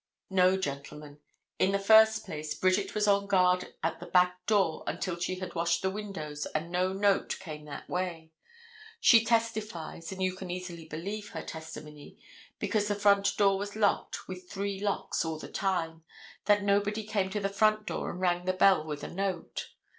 [0.31, 1.19] No, gentlemen.
[1.59, 5.53] In the first place, Bridget was on guard at that back door until she had
[5.53, 8.31] washed the windows, and no note came that way.
[8.99, 12.17] She testifies, and you can easily believe her testimony,
[12.57, 16.03] because the front door was locked with three locks all the time,
[16.45, 19.67] that nobody came to the front door and rang the bell with a note.